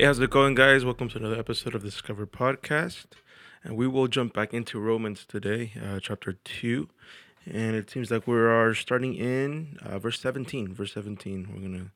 [0.00, 0.82] Hey, how's it going, guys?
[0.82, 3.04] Welcome to another episode of the Discover Podcast.
[3.62, 6.88] And we will jump back into Romans today, uh, chapter 2.
[7.44, 10.72] And it seems like we are starting in uh, verse 17.
[10.72, 11.50] Verse 17.
[11.52, 11.90] We're going to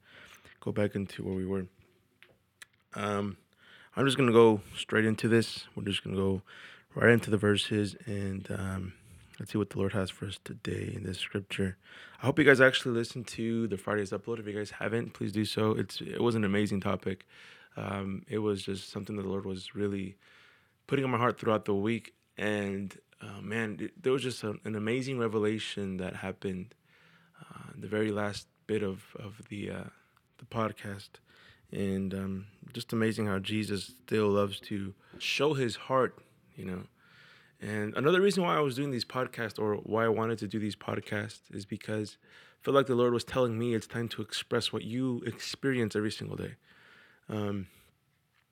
[0.60, 1.64] go back into where we were.
[2.94, 3.38] Um,
[3.96, 5.64] I'm just going to go straight into this.
[5.74, 6.42] We're just going to go
[6.94, 8.92] right into the verses and um,
[9.40, 11.78] let's see what the Lord has for us today in this scripture.
[12.22, 14.40] I hope you guys actually listened to the Friday's upload.
[14.40, 15.70] If you guys haven't, please do so.
[15.70, 17.24] It's It was an amazing topic.
[17.76, 20.16] Um, it was just something that the Lord was really
[20.86, 22.14] putting on my heart throughout the week.
[22.36, 26.74] And uh, man, it, there was just a, an amazing revelation that happened
[27.40, 29.84] uh, the very last bit of of the uh,
[30.38, 31.10] the podcast,
[31.72, 36.18] and um, just amazing how Jesus still loves to show His heart,
[36.56, 36.82] you know.
[37.60, 40.58] And another reason why I was doing these podcasts, or why I wanted to do
[40.58, 44.22] these podcasts, is because I feel like the Lord was telling me it's time to
[44.22, 46.56] express what you experience every single day
[47.28, 47.68] um,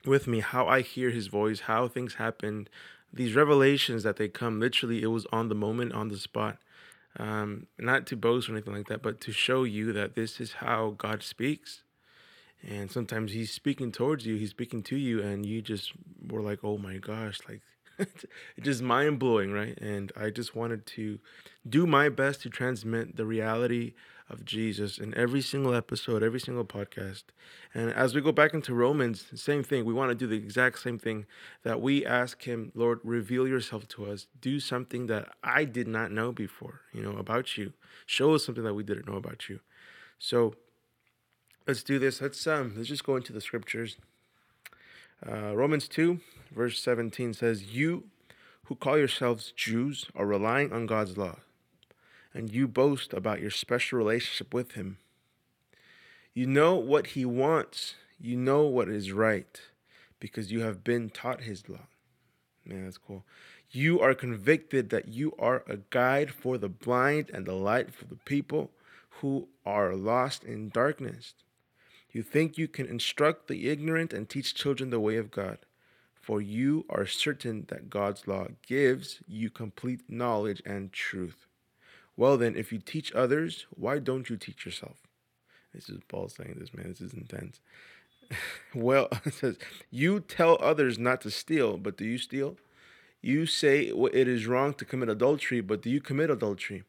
[0.05, 2.69] with me, how I hear his voice, how things happen,
[3.13, 4.59] these revelations that they come.
[4.59, 6.59] Literally, it was on the moment, on the spot.
[7.19, 10.55] Um, not to boast or anything like that, but to show you that this is
[10.55, 11.83] how God speaks.
[12.67, 15.93] And sometimes He's speaking towards you, He's speaking to you, and you just
[16.27, 17.61] were like, oh my gosh, like
[17.99, 18.25] it's
[18.61, 19.79] just mind blowing, right?
[19.81, 21.19] And I just wanted to
[21.69, 23.95] do my best to transmit the reality
[24.33, 27.25] of Jesus in every single episode, every single podcast.
[27.75, 29.85] And as we go back into Romans, same thing.
[29.85, 31.27] We want to do the exact same thing
[31.63, 34.27] that we ask Him, Lord, reveal yourself to us.
[34.41, 37.75] Do something that I did not know before, you know, about you.
[38.07, 39.61] Show us something that we didn't know about you.
[40.19, 40.55] So
[41.67, 42.21] let's do this.
[42.21, 43.97] Let's um let's just go into the scriptures.
[45.25, 46.21] Uh, Romans 2,
[46.55, 48.05] verse 17 says, You
[48.65, 51.37] who call yourselves Jews are relying on God's law
[52.35, 54.99] and you boast about your special relationship with Him.
[56.35, 59.61] You know what He wants, you know what is right,
[60.19, 61.87] because you have been taught His law.
[62.65, 63.25] Man, that's cool.
[63.71, 68.05] You are convicted that you are a guide for the blind and the light for
[68.05, 68.71] the people
[69.21, 71.35] who are lost in darkness.
[72.13, 75.59] You think you can instruct the ignorant and teach children the way of God.
[76.21, 81.47] For you are certain that God's law gives you complete knowledge and truth.
[82.17, 84.99] Well, then, if you teach others, why don't you teach yourself?
[85.75, 86.91] This is Paul saying this, man.
[86.91, 87.59] This is intense.
[88.75, 89.57] well, it says,
[89.91, 92.57] You tell others not to steal, but do you steal?
[93.23, 96.85] You say it is wrong to commit adultery, but do you commit adultery?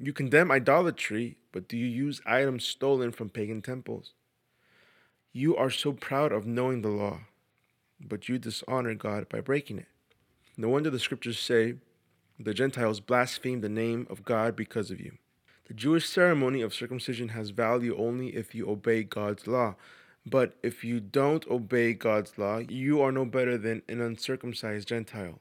[0.00, 4.12] You condemn idolatry, but do you use items stolen from pagan temples?
[5.36, 7.22] You are so proud of knowing the law,
[8.00, 9.88] but you dishonor God by breaking it.
[10.56, 11.74] No wonder the scriptures say,
[12.38, 15.18] the Gentiles blaspheme the name of God because of you.
[15.66, 19.74] The Jewish ceremony of circumcision has value only if you obey God's law.
[20.24, 25.40] But if you don't obey God's law, you are no better than an uncircumcised Gentile.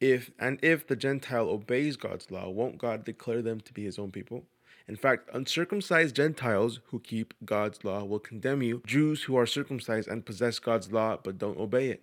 [0.00, 4.00] If and if the Gentile obeys God's law, won't God declare them to be his
[4.00, 4.46] own people?
[4.88, 10.08] In fact, uncircumcised Gentiles who keep God's law will condemn you, Jews who are circumcised
[10.08, 12.02] and possess God's law but don't obey it.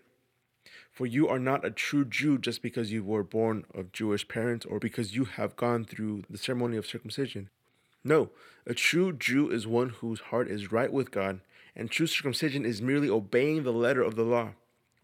[0.91, 4.66] For you are not a true Jew just because you were born of Jewish parents
[4.66, 7.50] or because you have gone through the ceremony of circumcision.
[8.03, 8.29] No,
[8.68, 11.41] a true Jew is one whose heart is right with God,
[11.75, 14.52] and true circumcision is merely obeying the letter of the law.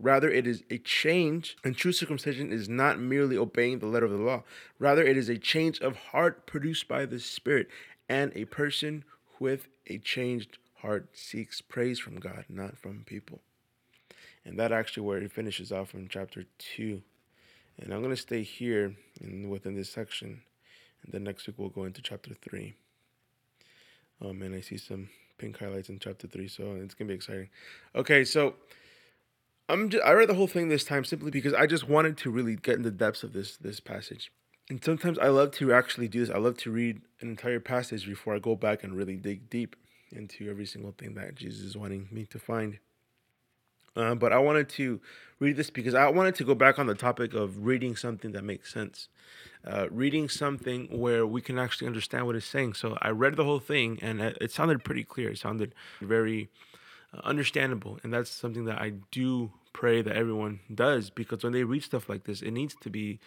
[0.01, 4.11] Rather, it is a change, and true circumcision is not merely obeying the letter of
[4.11, 4.43] the law.
[4.79, 7.67] Rather, it is a change of heart produced by the Spirit,
[8.09, 9.03] and a person
[9.39, 13.41] with a changed heart seeks praise from God, not from people.
[14.43, 16.45] And that actually where it finishes off in chapter
[16.75, 17.01] 2.
[17.79, 20.41] And I'm going to stay here in, within this section.
[21.03, 22.73] And then next week we'll go into chapter 3.
[24.21, 27.11] Um, oh man, I see some pink highlights in chapter 3, so it's going to
[27.11, 27.49] be exciting.
[27.95, 28.55] Okay, so
[29.71, 32.29] I'm just, I read the whole thing this time simply because I just wanted to
[32.29, 34.31] really get in the depths of this this passage.
[34.69, 36.29] And sometimes I love to actually do this.
[36.29, 39.75] I love to read an entire passage before I go back and really dig deep
[40.11, 42.79] into every single thing that Jesus is wanting me to find.
[43.95, 45.01] Uh, but I wanted to
[45.39, 48.43] read this because I wanted to go back on the topic of reading something that
[48.43, 49.09] makes sense,
[49.65, 52.73] uh, reading something where we can actually understand what it's saying.
[52.73, 55.31] So I read the whole thing and it sounded pretty clear.
[55.31, 56.49] It sounded very
[57.13, 57.99] uh, understandable.
[58.03, 62.09] And that's something that I do pray that everyone does because when they read stuff
[62.09, 63.19] like this, it needs to be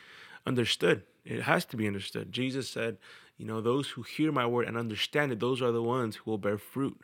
[0.46, 1.02] understood.
[1.24, 2.32] It has to be understood.
[2.32, 2.98] Jesus said,
[3.38, 6.30] you know, those who hear my word and understand it, those are the ones who
[6.30, 7.00] will bear fruit.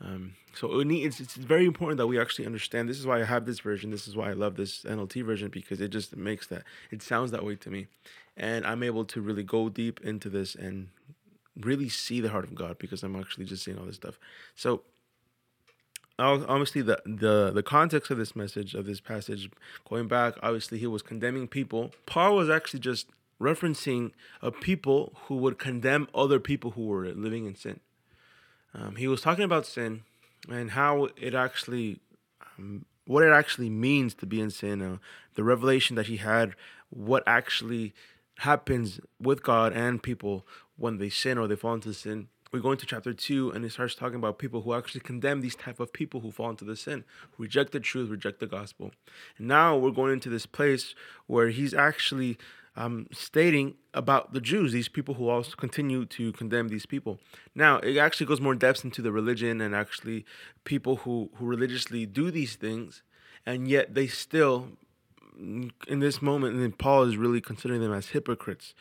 [0.00, 2.88] Um, so it it's very important that we actually understand.
[2.88, 3.90] This is why I have this version.
[3.90, 7.30] This is why I love this NLT version because it just makes that, it sounds
[7.30, 7.86] that way to me.
[8.36, 10.88] And I'm able to really go deep into this and
[11.60, 14.18] really see the heart of God because I'm actually just seeing all this stuff.
[14.56, 14.82] So
[16.18, 19.50] obviously the the the context of this message of this passage
[19.88, 21.92] going back obviously he was condemning people.
[22.06, 23.08] Paul was actually just
[23.40, 27.80] referencing a people who would condemn other people who were living in sin.
[28.72, 30.02] Um, he was talking about sin
[30.48, 32.00] and how it actually
[32.58, 34.96] um, what it actually means to be in sin uh,
[35.34, 36.54] the revelation that he had
[36.90, 37.92] what actually
[38.38, 40.46] happens with god and people
[40.76, 43.72] when they sin or they fall into sin we go into chapter two and it
[43.72, 46.76] starts talking about people who actually condemn these type of people who fall into the
[46.76, 47.02] sin
[47.32, 48.92] who reject the truth reject the gospel.
[49.38, 50.94] And now we're going into this place
[51.26, 52.38] where he's actually
[52.76, 57.18] um, stating about the jews these people who also continue to condemn these people.
[57.56, 60.24] Now it actually goes more depth into the religion and actually
[60.62, 63.02] people who who religiously do these things
[63.44, 64.68] and yet they still
[65.36, 68.72] in this moment and paul is really considering them as hypocrites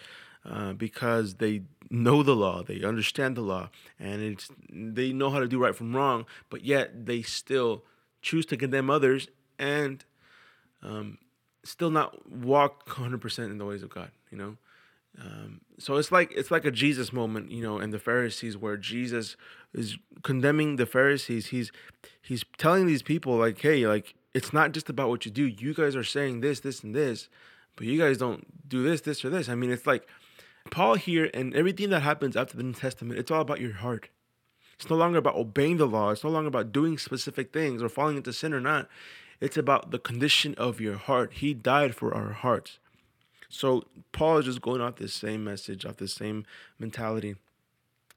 [0.46, 3.70] uh, because they know the law, they understand the law,
[4.00, 7.84] and it's they know how to do right from wrong, but yet they still
[8.22, 9.28] choose to condemn others
[9.60, 10.04] and
[10.82, 11.18] um,
[11.64, 14.12] still not walk 100% in the ways of God.
[14.32, 14.58] You know,
[15.22, 18.78] um, so it's like it's like a Jesus moment, you know, and the Pharisees where
[18.78, 19.36] Jesus
[19.74, 21.48] is condemning the Pharisees.
[21.48, 21.72] He's
[22.22, 25.46] he's telling these people like, hey, like it's not just about what you do.
[25.46, 27.30] You guys are saying this, this, and this,
[27.76, 29.50] but you guys don't do this, this, or this.
[29.50, 30.08] I mean, it's like
[30.72, 34.10] Paul here and everything that happens after the New Testament, it's all about your heart.
[34.76, 36.12] It's no longer about obeying the law.
[36.12, 38.90] It's no longer about doing specific things or falling into sin or not.
[39.40, 41.34] It's about the condition of your heart.
[41.34, 42.80] He died for our hearts.
[43.50, 46.46] So Paul is just going off this same message, off this same
[46.80, 47.36] mentality.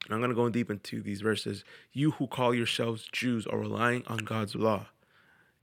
[0.05, 1.63] And I'm going to go deep into these verses.
[1.91, 4.87] You who call yourselves Jews are relying on God's law,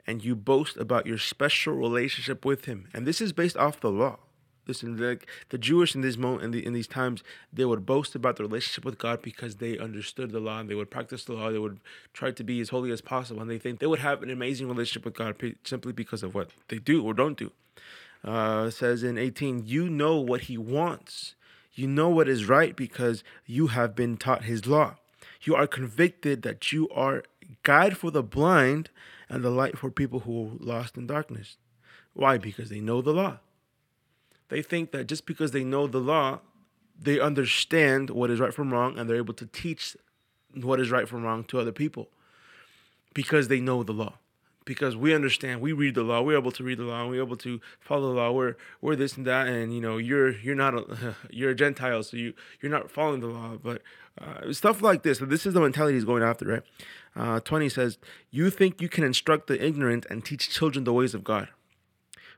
[0.07, 2.89] and you boast about your special relationship with Him.
[2.93, 4.19] And this is based off the law.
[4.67, 7.23] Listen, like the Jewish in this moment, in, the, in these times,
[7.53, 10.75] they would boast about the relationship with God because they understood the law and they
[10.75, 11.51] would practice the law.
[11.51, 11.81] They would
[12.15, 14.69] try to be as holy as possible, and they think they would have an amazing
[14.69, 17.53] relationship with God simply because of what they do or don't do.
[18.25, 21.35] Uh, says in 18, you know what He wants.
[21.75, 24.95] You know what is right because you have been taught His law.
[25.43, 27.23] You are convicted that you are
[27.63, 28.91] guide for the blind
[29.29, 31.57] and the light for people who are lost in darkness.
[32.13, 32.39] Why?
[32.39, 33.39] Because they know the law.
[34.49, 36.41] They think that just because they know the law,
[37.01, 39.97] they understand what is right from wrong and they're able to teach
[40.55, 42.09] what is right from wrong to other people
[43.15, 44.15] because they know the law.
[44.65, 47.37] Because we understand, we read the law, we're able to read the law, we're able
[47.37, 48.33] to follow the law.
[48.33, 52.03] We're we're this and that, and you know, you're you're not a you're a Gentile,
[52.03, 52.33] so you
[52.63, 53.59] you're not following the law.
[53.63, 53.83] But
[54.19, 55.19] uh, stuff like this.
[55.19, 56.63] So this is the mentality he's going after, right?
[57.17, 57.99] Uh, Twenty says,
[58.31, 61.49] "You think you can instruct the ignorant and teach children the ways of God."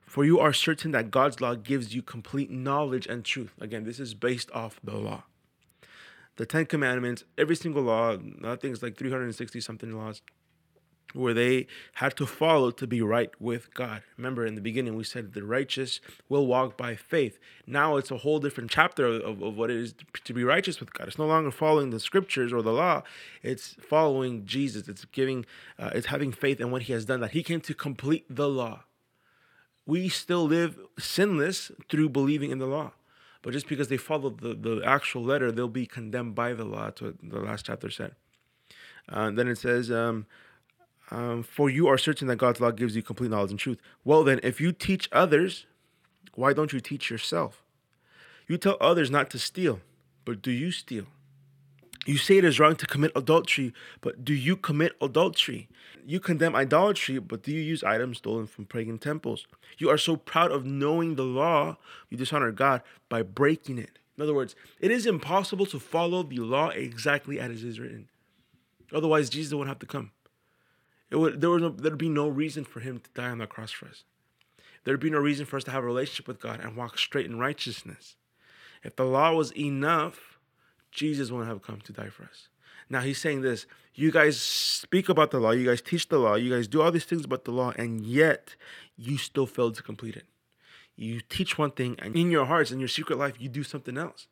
[0.05, 3.53] For you are certain that God's law gives you complete knowledge and truth.
[3.61, 5.25] Again, this is based off the law.
[6.37, 10.23] The Ten Commandments, every single law, I think it's like 360 something laws,
[11.15, 14.03] where they had to follow to be right with God.
[14.17, 17.39] Remember, in the beginning, we said the righteous will walk by faith.
[17.67, 19.95] Now it's a whole different chapter of, of what it is
[20.25, 21.09] to be righteous with God.
[21.09, 23.03] It's no longer following the scriptures or the law,
[23.43, 24.89] it's following Jesus.
[24.89, 25.47] It's giving,
[25.79, 28.49] uh, it's having faith in what He has done, that He came to complete the
[28.49, 28.85] law
[29.87, 32.93] we still live sinless through believing in the law.
[33.43, 36.91] But just because they follow the, the actual letter, they'll be condemned by the law.
[36.99, 38.17] What the last chapter said.
[39.09, 40.27] Uh, then it says, um,
[41.11, 43.79] um, For you are certain that God's law gives you complete knowledge and truth.
[44.05, 45.67] Well, then, if you teach others,
[46.35, 47.63] why don't you teach yourself?
[48.49, 49.81] You tell others not to steal,
[50.25, 51.07] but do you steal?
[52.07, 55.69] You say it is wrong to commit adultery, but do you commit adultery?
[56.07, 59.49] You condemn idolatry, but do you use items stolen from pagan temples?
[59.79, 63.99] You are so proud of knowing the law, you dishonor God by breaking it.
[64.17, 68.09] In other words, it is impossible to follow the law exactly as it is written.
[68.93, 70.13] Otherwise, Jesus wouldn't have to come.
[71.11, 73.47] It would there would no, there'd be no reason for him to die on the
[73.47, 74.05] cross for us.
[74.85, 77.27] There'd be no reason for us to have a relationship with God and walk straight
[77.27, 78.17] in righteousness.
[78.83, 80.39] If the law was enough,
[80.93, 82.49] Jesus wouldn't have come to die for us.
[82.89, 86.35] Now he's saying this you guys speak about the law, you guys teach the law,
[86.35, 88.55] you guys do all these things about the law, and yet
[88.97, 90.27] you still fail to complete it.
[90.97, 93.99] You teach one thing, and in your hearts, in your secret life, you do something
[93.99, 94.29] else.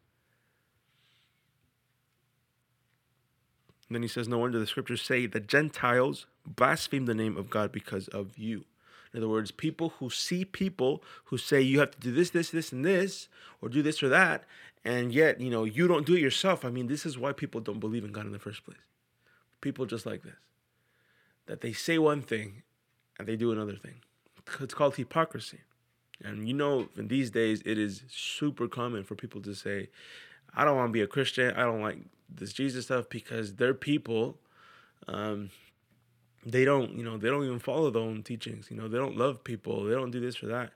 [3.89, 7.51] And then he says, No wonder the scriptures say the Gentiles blaspheme the name of
[7.51, 8.65] God because of you.
[9.13, 12.51] In other words, people who see people who say you have to do this, this,
[12.51, 13.29] this, and this,
[13.61, 14.45] or do this or that,
[14.85, 16.65] and yet, you know, you don't do it yourself.
[16.65, 18.77] I mean, this is why people don't believe in God in the first place.
[19.61, 20.35] People just like this.
[21.47, 22.63] That they say one thing
[23.19, 24.01] and they do another thing.
[24.61, 25.61] It's called hypocrisy.
[26.23, 29.89] And you know, in these days, it is super common for people to say,
[30.55, 31.55] I don't want to be a Christian.
[31.55, 31.99] I don't like
[32.37, 34.39] this Jesus stuff because their people,
[35.09, 35.51] um,
[36.45, 38.69] they don't, you know, they don't even follow their own teachings.
[38.71, 39.85] You know, they don't love people.
[39.85, 40.73] They don't do this or that.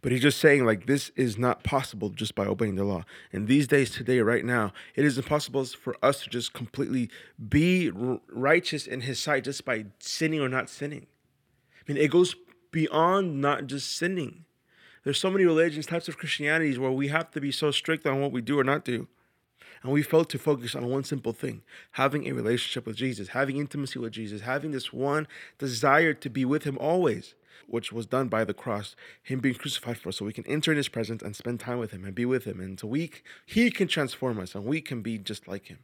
[0.00, 3.04] But he's just saying, like, this is not possible just by obeying the law.
[3.32, 7.10] And these days, today, right now, it is impossible for us to just completely
[7.48, 11.06] be righteous in his sight just by sinning or not sinning.
[11.80, 12.34] I mean, it goes
[12.70, 14.44] beyond not just sinning.
[15.04, 18.20] There's so many religions, types of Christianities where we have to be so strict on
[18.20, 19.06] what we do or not do.
[19.84, 21.62] And we fail to focus on one simple thing
[21.92, 26.44] having a relationship with Jesus, having intimacy with Jesus, having this one desire to be
[26.44, 27.34] with Him always
[27.66, 30.70] which was done by the cross, him being crucified for us, so we can enter
[30.70, 32.60] in his presence and spend time with him and be with him.
[32.60, 33.10] And so we
[33.46, 35.78] he can transform us and we can be just like him.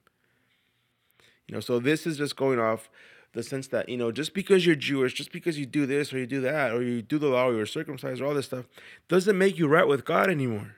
[1.46, 2.90] You know, so this is just going off
[3.32, 6.18] the sense that, you know, just because you're Jewish, just because you do this or
[6.18, 8.66] you do that, or you do the law or you're circumcised or all this stuff,
[9.08, 10.76] doesn't make you right with God anymore.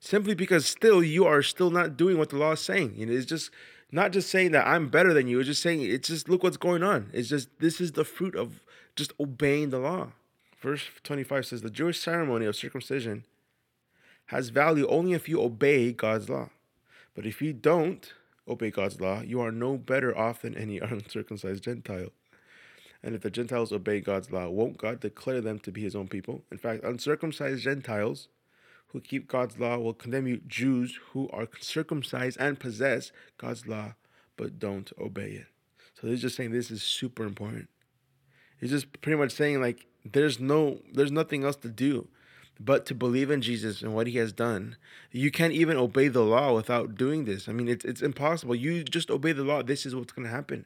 [0.00, 2.94] Simply because still you are still not doing what the law is saying.
[2.96, 3.50] You know, it's just
[3.90, 5.40] not just saying that I'm better than you.
[5.40, 7.10] It's just saying it's just look what's going on.
[7.12, 8.60] It's just this is the fruit of
[8.96, 10.12] just obeying the law.
[10.60, 13.24] Verse 25 says the Jewish ceremony of circumcision
[14.26, 16.50] has value only if you obey God's law.
[17.14, 18.12] But if you don't
[18.46, 22.10] obey God's law, you are no better off than any uncircumcised Gentile.
[23.02, 26.08] And if the Gentiles obey God's law, won't God declare them to be his own
[26.08, 26.42] people?
[26.50, 28.28] In fact, uncircumcised Gentiles
[28.88, 33.94] who keep God's law will condemn you, Jews who are circumcised and possess God's law
[34.36, 35.46] but don't obey it.
[36.00, 37.68] So he's just saying this is super important.
[38.60, 42.08] He's just pretty much saying like there's no there's nothing else to do
[42.60, 44.76] but to believe in Jesus and what he has done.
[45.12, 47.48] You can't even obey the law without doing this.
[47.48, 48.54] I mean, it's it's impossible.
[48.54, 49.62] You just obey the law.
[49.62, 50.64] This is what's going to happen.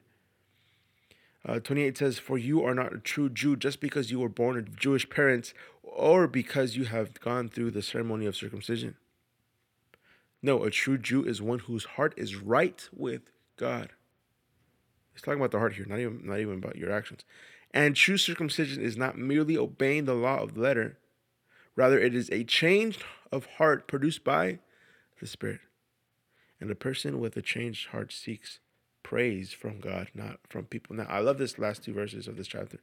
[1.45, 4.57] Uh, 28 says, For you are not a true Jew just because you were born
[4.57, 5.53] of Jewish parents
[5.95, 8.97] or because you have gone through the ceremony of circumcision.
[10.43, 13.23] No, a true Jew is one whose heart is right with
[13.57, 13.91] God.
[15.13, 17.25] He's talking about the heart here, not even not even about your actions.
[17.73, 20.99] And true circumcision is not merely obeying the law of the letter,
[21.77, 22.99] rather, it is a change
[23.31, 24.59] of heart produced by
[25.21, 25.61] the Spirit.
[26.61, 28.59] And a person with a changed heart seeks
[29.03, 30.97] praise from God, not from people.
[30.97, 32.79] Now, I love this last two verses of this chapter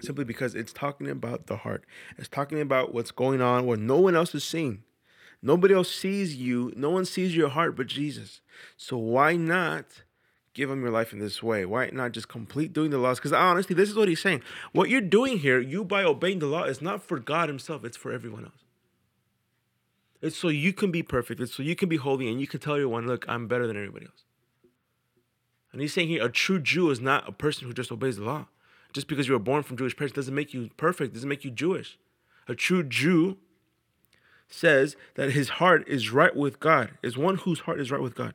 [0.00, 1.84] simply because it's talking about the heart.
[2.18, 4.82] It's talking about what's going on where no one else is seeing.
[5.42, 6.72] Nobody else sees you.
[6.76, 8.40] No one sees your heart but Jesus.
[8.76, 10.02] So why not
[10.54, 11.64] give him your life in this way?
[11.66, 13.18] Why not just complete doing the laws?
[13.18, 14.42] Because honestly, this is what he's saying.
[14.72, 17.96] What you're doing here, you by obeying the law, is not for God Himself, it's
[17.96, 18.64] for everyone else.
[20.22, 22.58] It's so you can be perfect, it's so you can be holy, and you can
[22.58, 24.24] tell everyone, look, I'm better than everybody else.
[25.72, 28.24] And he's saying here, a true Jew is not a person who just obeys the
[28.24, 28.46] law.
[28.96, 31.50] Just because you were born from Jewish parents doesn't make you perfect, doesn't make you
[31.50, 31.98] Jewish.
[32.48, 33.36] A true Jew
[34.48, 38.14] says that his heart is right with God, is one whose heart is right with
[38.14, 38.32] God.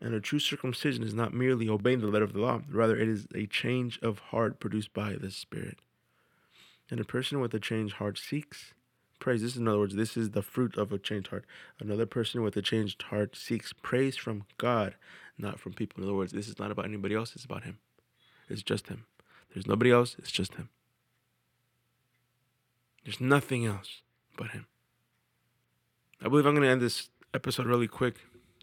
[0.00, 3.06] And a true circumcision is not merely obeying the letter of the law, rather, it
[3.06, 5.76] is a change of heart produced by the Spirit.
[6.90, 8.72] And a person with a changed heart seeks
[9.18, 9.42] praise.
[9.42, 11.44] This is, in other words, this is the fruit of a changed heart.
[11.78, 14.94] Another person with a changed heart seeks praise from God,
[15.36, 16.02] not from people.
[16.02, 17.76] In other words, this is not about anybody else, it's about Him.
[18.52, 19.06] It's just Him.
[19.52, 20.68] There's nobody else, it's just Him.
[23.04, 24.02] There's nothing else
[24.36, 24.66] but Him.
[26.20, 28.16] I believe I'm going to end this episode really quick,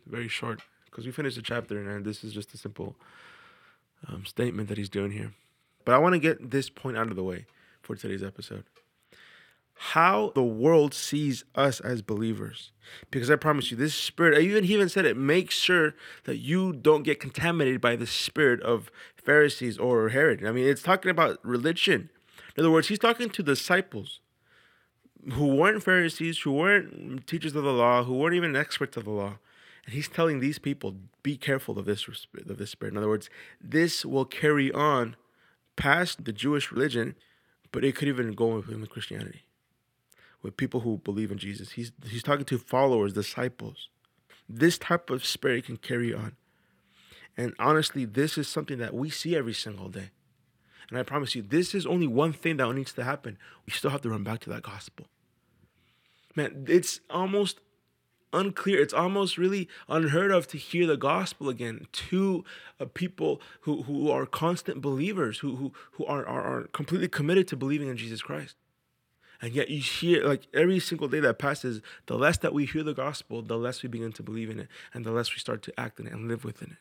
[0.05, 2.95] very short because we finished the chapter and this is just a simple
[4.07, 5.33] um, statement that he's doing here.
[5.85, 7.45] But I want to get this point out of the way
[7.81, 8.63] for today's episode.
[9.81, 12.73] How the world sees us as believers.
[13.11, 15.95] Because I promise you, this spirit, even he even said it, make sure
[16.25, 20.45] that you don't get contaminated by the spirit of Pharisees or Herod.
[20.45, 22.09] I mean, it's talking about religion.
[22.57, 24.19] In other words, he's talking to disciples
[25.31, 29.11] who weren't Pharisees, who weren't teachers of the law, who weren't even experts of the
[29.11, 29.37] law.
[29.85, 32.93] And he's telling these people, be careful of this of this spirit.
[32.93, 33.29] In other words,
[33.61, 35.15] this will carry on
[35.77, 37.15] past the Jewish religion,
[37.71, 39.43] but it could even go within Christianity.
[40.41, 41.71] With people who believe in Jesus.
[41.71, 43.89] He's he's talking to followers, disciples.
[44.47, 46.35] This type of spirit can carry on.
[47.37, 50.11] And honestly, this is something that we see every single day.
[50.89, 53.37] And I promise you, this is only one thing that needs to happen.
[53.65, 55.05] We still have to run back to that gospel.
[56.35, 57.59] Man, it's almost
[58.33, 58.81] unclear.
[58.81, 62.43] It's almost really unheard of to hear the gospel again to
[62.79, 67.47] uh, people who, who are constant believers, who, who, who are, are, are completely committed
[67.49, 68.55] to believing in Jesus Christ.
[69.41, 72.83] And yet you hear, like every single day that passes, the less that we hear
[72.83, 75.61] the gospel, the less we begin to believe in it, and the less we start
[75.63, 76.77] to act in it and live within it.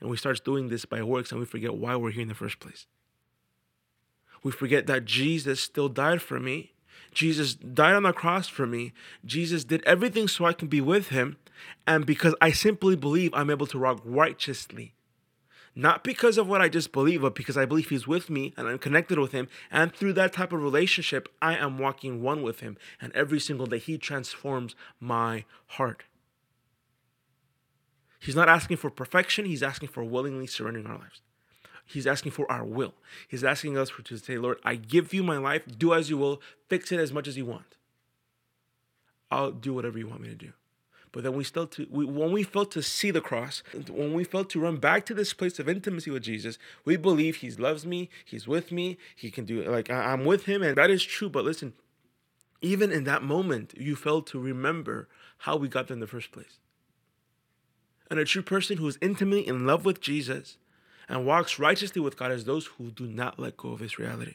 [0.00, 2.34] And we start doing this by works and we forget why we're here in the
[2.34, 2.86] first place.
[4.42, 6.74] We forget that Jesus still died for me
[7.14, 8.92] Jesus died on the cross for me.
[9.24, 11.36] Jesus did everything so I can be with him.
[11.86, 14.94] And because I simply believe I'm able to walk righteously.
[15.76, 18.68] Not because of what I just believe, but because I believe he's with me and
[18.68, 19.48] I'm connected with him.
[19.72, 22.76] And through that type of relationship, I am walking one with him.
[23.00, 26.04] And every single day, he transforms my heart.
[28.20, 31.20] He's not asking for perfection, he's asking for willingly surrendering our lives.
[31.84, 32.94] He's asking for our will.
[33.28, 35.64] He's asking us to say, Lord, I give you my life.
[35.76, 36.40] Do as you will.
[36.68, 37.76] Fix it as much as you want.
[39.30, 40.52] I'll do whatever you want me to do.
[41.14, 44.24] But then we still to we, when we fail to see the cross, when we
[44.24, 47.86] fail to run back to this place of intimacy with Jesus, we believe He loves
[47.86, 49.68] me, He's with me, He can do it.
[49.68, 51.28] Like I, I'm with Him, and that is true.
[51.30, 51.72] But listen,
[52.62, 55.06] even in that moment, you fail to remember
[55.38, 56.58] how we got there in the first place.
[58.10, 60.58] And a true person who is intimately in love with Jesus
[61.08, 64.34] and walks righteously with God is those who do not let go of His reality.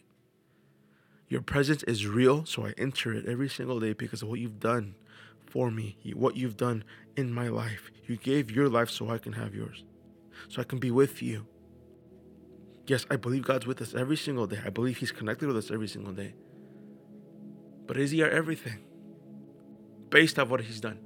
[1.28, 4.62] Your presence is real, so I enter it every single day because of what you've
[4.62, 4.96] done
[5.50, 6.84] for me, what you've done
[7.16, 7.92] in my life.
[8.06, 9.84] You gave your life so I can have yours,
[10.48, 11.46] so I can be with you.
[12.88, 14.60] Yes, I believe God's with us every single day.
[14.66, 16.34] I believe He's connected with us every single day.
[17.86, 18.80] But is He our everything?
[20.10, 21.00] Based off what He's done.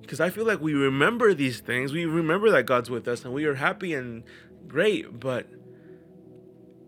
[0.00, 1.92] Because I feel like we remember these things.
[1.92, 4.24] We remember that God's with us and we are happy and
[4.66, 5.46] great, but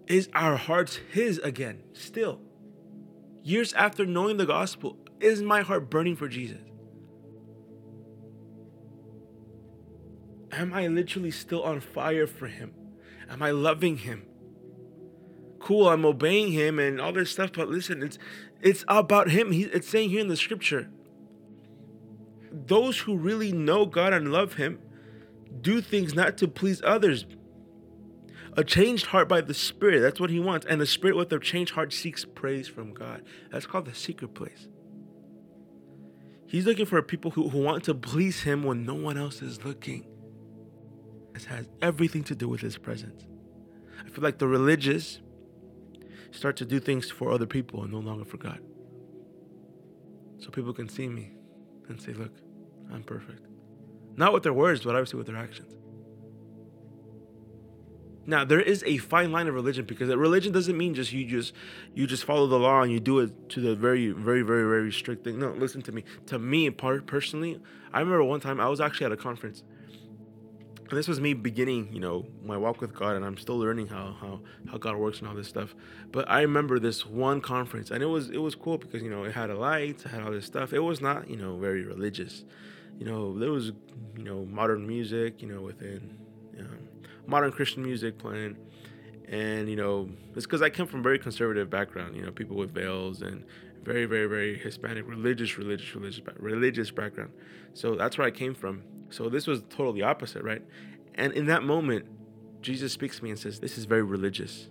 [0.07, 2.40] is our hearts His again still?
[3.43, 6.61] Years after knowing the gospel, is my heart burning for Jesus?
[10.53, 12.75] Am I literally still on fire for Him?
[13.29, 14.27] Am I loving Him?
[15.59, 18.19] Cool, I'm obeying Him and all this stuff, but listen, it's
[18.61, 19.53] it's about Him.
[19.53, 20.91] He, it's saying here in the scripture
[22.53, 24.81] those who really know God and love Him
[25.61, 27.27] do things not to please others.
[28.57, 30.67] A changed heart by the Spirit, that's what He wants.
[30.67, 33.23] And the Spirit with a changed heart seeks praise from God.
[33.50, 34.69] That's called the secret place.
[36.47, 39.65] He's looking for people who, who want to please Him when no one else is
[39.65, 40.06] looking.
[41.32, 43.25] This has everything to do with His presence.
[44.04, 45.21] I feel like the religious
[46.32, 48.60] start to do things for other people and no longer for God.
[50.39, 51.32] So people can see me
[51.89, 52.32] and say, Look,
[52.93, 53.47] I'm perfect.
[54.17, 55.79] Not with their words, but obviously with their actions.
[58.26, 61.54] Now there is a fine line of religion because religion doesn't mean just you just
[61.95, 64.93] you just follow the law and you do it to the very very very very
[64.93, 65.39] strict thing.
[65.39, 66.04] No, listen to me.
[66.26, 67.61] To me, personally,
[67.93, 69.63] I remember one time I was actually at a conference
[70.91, 73.87] and this was me beginning, you know, my walk with God, and I'm still learning
[73.87, 75.75] how how how God works and all this stuff.
[76.11, 79.23] But I remember this one conference, and it was it was cool because you know
[79.23, 80.73] it had a light, it had all this stuff.
[80.73, 82.45] It was not you know very religious,
[82.99, 83.67] you know there was
[84.17, 86.19] you know modern music, you know within
[86.59, 86.78] um,
[87.30, 88.56] modern Christian music playing,
[89.28, 92.75] and you know it's because I come from very conservative background, you know people with
[92.75, 93.45] veils and
[93.82, 97.32] very very very Hispanic religious religious religious religious background.
[97.73, 100.62] So that's where I came from so this was totally opposite, right?
[101.16, 102.06] And in that moment,
[102.62, 104.69] Jesus speaks to me and says, This is very religious.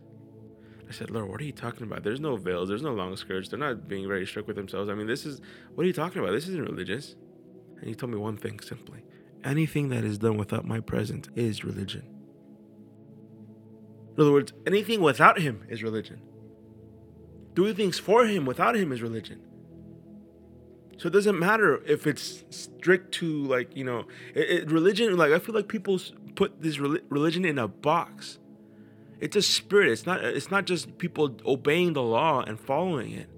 [0.88, 2.04] I said, Lord, what are you talking about?
[2.04, 4.90] There's no veils, there's no long skirts, they're not being very strict with themselves.
[4.90, 5.40] I mean, this is,
[5.76, 6.32] what are you talking about?
[6.32, 7.16] This isn't religious.
[7.78, 9.04] And he told me one thing simply
[9.42, 12.19] anything that is done without my presence is religion.
[14.20, 16.20] In other words, anything without him is religion.
[17.54, 19.40] Doing things for him without him is religion.
[20.98, 25.16] So it doesn't matter if it's strict to like you know it, it, religion.
[25.16, 26.02] Like I feel like people
[26.36, 28.40] put this religion in a box.
[29.22, 29.90] It's a spirit.
[29.90, 30.22] It's not.
[30.22, 33.30] It's not just people obeying the law and following it,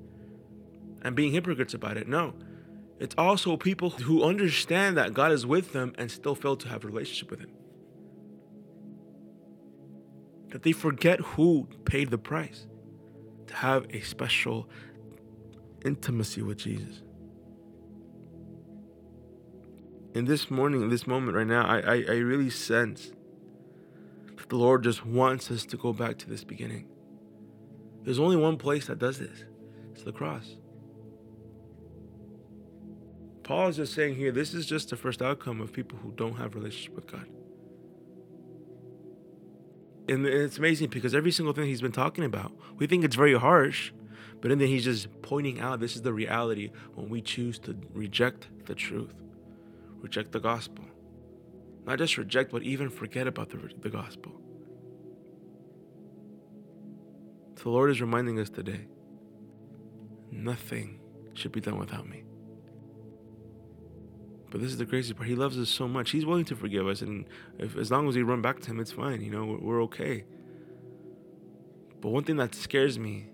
[1.04, 2.08] and being hypocrites about it.
[2.08, 2.34] No,
[3.00, 6.84] it's also people who understand that God is with them and still fail to have
[6.84, 7.52] a relationship with Him.
[10.52, 12.68] That they forget who paid the price
[13.48, 14.70] to have a special
[15.84, 17.02] intimacy with Jesus
[20.14, 23.12] in this morning, in this moment right now, I, I, I really sense
[24.36, 26.88] that the Lord just wants us to go back to this beginning.
[28.04, 29.46] There's only one place that does this
[29.94, 30.56] it's the cross.
[33.44, 36.36] Paul is just saying here, this is just the first outcome of people who don't
[36.36, 37.26] have relationship with God.
[40.08, 43.38] And it's amazing because every single thing he's been talking about, we think it's very
[43.38, 43.92] harsh,
[44.42, 48.48] but then he's just pointing out this is the reality when we choose to reject
[48.66, 49.14] the truth
[50.02, 50.84] reject the gospel.
[51.86, 54.34] Not just reject, but even forget about the, the gospel.
[57.56, 58.88] So the Lord is reminding us today
[60.32, 61.00] nothing
[61.34, 62.24] should be done without me.
[64.52, 65.30] But this is the crazy part.
[65.30, 66.12] He loves us so much.
[66.12, 67.02] He's willing to forgive us.
[67.02, 67.26] And
[67.58, 69.22] if, as long as we run back to Him, it's fine.
[69.22, 70.26] You know, we're, we're okay.
[72.02, 73.28] But one thing that scares me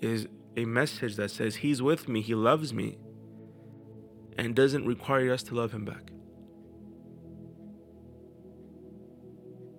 [0.00, 2.98] is a message that says He's with me, He loves me,
[4.38, 6.12] and doesn't require us to love Him back.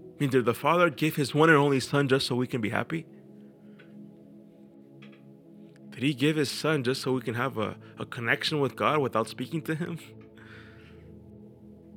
[0.10, 2.60] I mean, did the Father give His one and only Son just so we can
[2.60, 3.06] be happy?
[6.04, 9.00] Did He give His Son just so we can have a, a connection with God
[9.00, 9.98] without speaking to Him?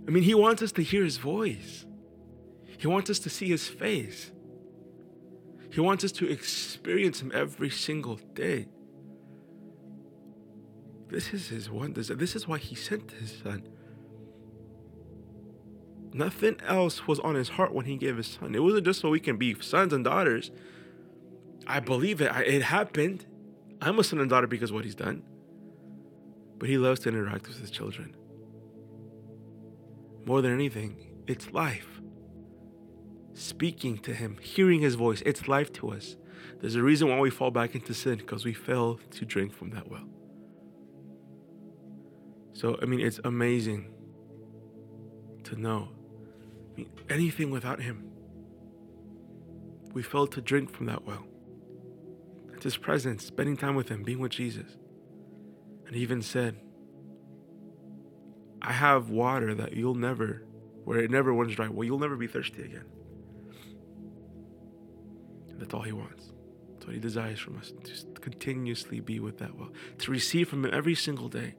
[0.07, 1.85] I mean, He wants us to hear His voice,
[2.79, 4.31] He wants us to see His face,
[5.73, 8.69] He wants us to experience Him every single day.
[11.09, 12.17] This is His desire.
[12.17, 13.67] This is why He sent His Son.
[16.13, 18.55] Nothing else was on his heart when he gave his son.
[18.55, 20.53] It wasn't just so we can be sons and daughters.
[21.67, 22.31] I believe it.
[22.47, 23.27] It happened.
[23.81, 25.23] I'm a son and daughter because of what he's done.
[26.59, 28.17] But he loves to interact with his children.
[30.25, 32.01] More than anything, it's life.
[33.35, 36.17] Speaking to him, hearing his voice, it's life to us.
[36.61, 39.71] There's a reason why we fall back into sin because we fail to drink from
[39.71, 40.09] that well.
[42.55, 43.93] So, I mean, it's amazing
[45.45, 45.89] to know
[47.11, 48.11] anything without Him.
[49.93, 51.27] We fail to drink from that well.
[52.57, 54.77] It's His presence, spending time with Him, being with Jesus.
[55.87, 56.57] And He even said,
[58.63, 60.43] I have water that you'll never,
[60.85, 61.69] where it never runs dry.
[61.69, 62.87] Well, you'll never be thirsty again.
[65.51, 66.33] And that's all He wants.
[66.73, 70.65] That's what He desires from us to continuously be with that well, to receive from
[70.65, 71.57] Him every single day.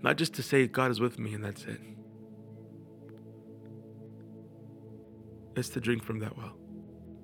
[0.00, 1.70] Not just to say, God is with me and that's it.
[1.70, 1.80] it.
[5.58, 6.56] is to drink from that well,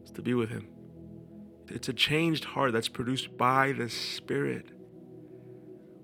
[0.03, 0.74] it's to be with Him.
[1.69, 4.67] It's a changed heart that's produced by the Spirit.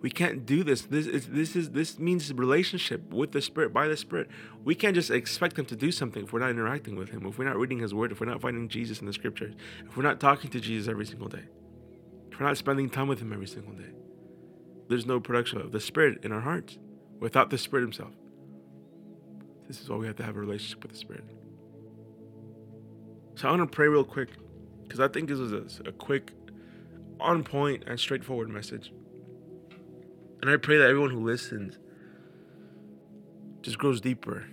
[0.00, 0.82] We can't do this.
[0.82, 4.30] This is this is this means relationship with the Spirit by the Spirit.
[4.64, 7.38] We can't just expect Him to do something if we're not interacting with Him, if
[7.38, 9.54] we're not reading His Word, if we're not finding Jesus in the Scriptures,
[9.86, 11.44] if we're not talking to Jesus every single day,
[12.30, 13.90] if we're not spending time with Him every single day.
[14.88, 16.78] There's no production of the Spirit in our hearts
[17.20, 18.14] without the Spirit Himself.
[19.68, 21.24] This is why we have to have a relationship with the Spirit.
[23.34, 24.30] So I want to pray real quick
[24.90, 26.32] because I think this is a, a quick,
[27.20, 28.92] on point, and straightforward message.
[30.42, 31.78] And I pray that everyone who listens
[33.62, 34.46] just grows deeper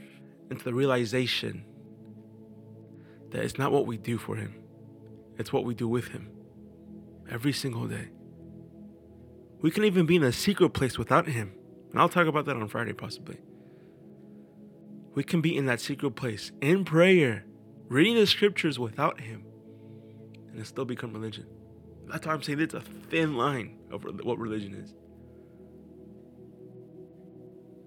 [0.52, 1.66] into the realization
[3.32, 4.54] that it's not what we do for Him,
[5.40, 6.30] it's what we do with Him
[7.32, 8.10] every single day.
[9.62, 11.54] We can even be in a secret place without Him.
[11.92, 13.40] And I'll talk about that on Friday, possibly.
[15.16, 17.46] We can be in that secret place in prayer
[17.88, 19.47] reading the scriptures without Him,
[20.58, 21.46] and still become religion.
[22.08, 24.94] That's why I'm saying it's a thin line of what religion is.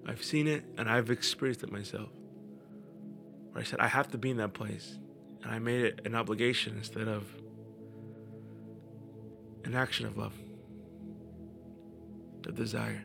[0.07, 2.09] I've seen it and I've experienced it myself.
[3.51, 4.99] Where I said, I have to be in that place.
[5.43, 7.25] And I made it an obligation instead of
[9.65, 10.35] an action of love,
[12.43, 13.05] the desire.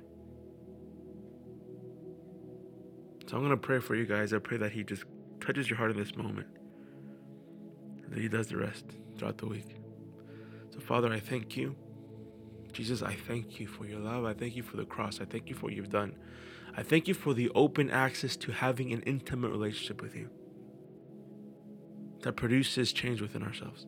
[3.28, 4.32] So I'm going to pray for you guys.
[4.34, 5.06] I pray that He just
[5.40, 6.48] touches your heart in this moment
[8.16, 8.86] that He does the rest
[9.18, 9.76] throughout the week.
[10.74, 11.76] So, Father, I thank you.
[12.72, 14.24] Jesus, I thank you for your love.
[14.24, 15.20] I thank you for the cross.
[15.20, 16.16] I thank you for what you've done.
[16.78, 20.30] I thank you for the open access to having an intimate relationship with you
[22.22, 23.86] that produces change within ourselves.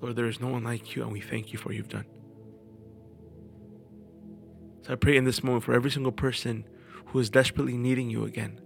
[0.00, 2.06] Lord, there is no one like you, and we thank you for what you've done.
[4.82, 6.66] So I pray in this moment for every single person
[7.06, 8.60] who is desperately needing you again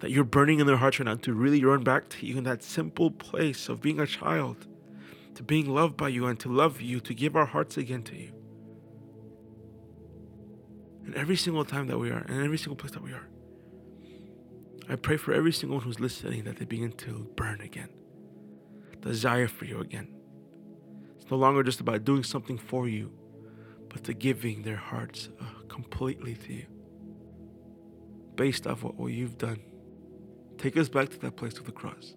[0.00, 2.44] that you're burning in their hearts right now to really run back to you in
[2.44, 4.66] that simple place of being a child,
[5.34, 8.16] to being loved by you and to love you, to give our hearts again to
[8.16, 8.32] you.
[11.04, 13.26] And every single time that we are, and every single place that we are,
[14.88, 17.90] I pray for every single one who's listening that they begin to burn again,
[19.00, 20.08] desire for you again.
[21.16, 23.12] It's no longer just about doing something for you,
[23.88, 26.66] but to giving their hearts uh, completely to you
[28.34, 29.60] based off what, what you've done
[30.60, 32.12] Take us back to that place of the cross.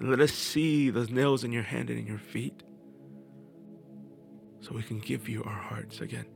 [0.00, 2.60] And let us see those nails in your hand and in your feet
[4.60, 6.26] so we can give you our hearts again.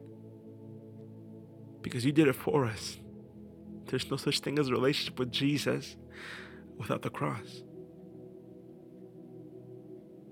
[1.82, 2.98] Because you did it for us.
[3.86, 5.96] There's no such thing as a relationship with Jesus
[6.76, 7.62] without the cross.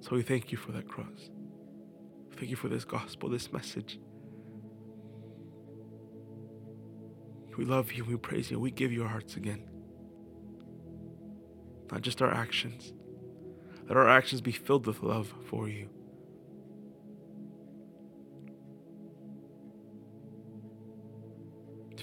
[0.00, 1.28] So we thank you for that cross.
[2.36, 3.98] Thank you for this gospel, this message.
[7.58, 9.73] We love you, we praise you, we give you our hearts again
[11.90, 12.92] not just our actions.
[13.88, 15.88] Let our actions be filled with love for you.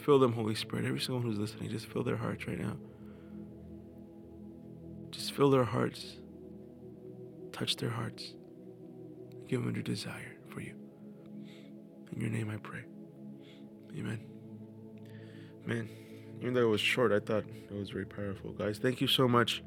[0.04, 0.86] Fill them, Holy Spirit.
[0.86, 2.76] Every single one who's listening, just fill their hearts right now.
[5.12, 6.17] Just fill their hearts.
[7.52, 8.34] Touch their hearts.
[9.48, 10.74] give them their desire for you.
[12.12, 12.82] In your name I pray.
[13.96, 14.22] Amen.
[15.65, 15.88] Man,
[16.39, 18.54] even though it was short, I thought it was very powerful.
[18.54, 19.62] Guys, thank you so much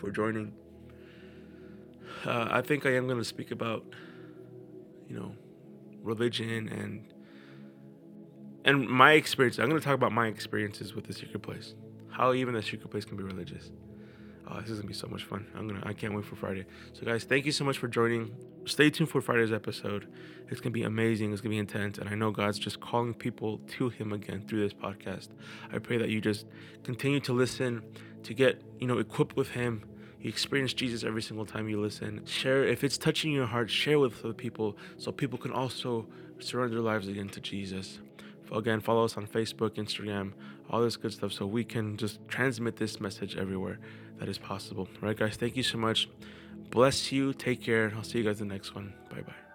[0.00, 0.52] for joining.
[2.24, 3.84] Uh, I think I am going to speak about,
[5.08, 5.32] you know,
[6.02, 7.12] religion and
[8.64, 9.58] and my experience.
[9.58, 11.74] I'm going to talk about my experiences with the secret place.
[12.10, 13.70] How even the secret place can be religious.
[14.52, 15.46] Oh, this is gonna be so much fun.
[15.54, 16.64] I'm gonna I can't wait for Friday.
[16.92, 18.34] So guys, thank you so much for joining.
[18.64, 20.08] Stay tuned for Friday's episode.
[20.48, 23.58] It's gonna be amazing, it's gonna be intense, and I know God's just calling people
[23.78, 25.28] to him again through this podcast.
[25.72, 26.46] I pray that you just
[26.82, 27.82] continue to listen,
[28.24, 29.84] to get, you know, equipped with him.
[30.20, 32.26] You experience Jesus every single time you listen.
[32.26, 36.08] Share if it's touching your heart, share with other people so people can also
[36.40, 38.00] surrender their lives again to Jesus.
[38.52, 40.32] Again, follow us on Facebook, Instagram,
[40.68, 43.78] all this good stuff so we can just transmit this message everywhere
[44.20, 44.88] that is possible.
[45.02, 46.08] All right, guys, thank you so much.
[46.70, 47.32] Bless you.
[47.32, 47.92] Take care.
[47.96, 48.92] I'll see you guys in the next one.
[49.10, 49.49] Bye bye.